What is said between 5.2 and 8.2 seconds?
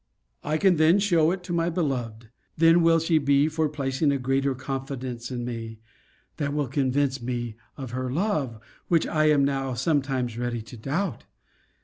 in me that will convince me of her